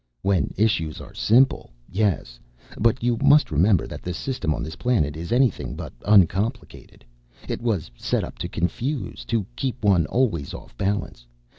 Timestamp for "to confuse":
8.39-9.23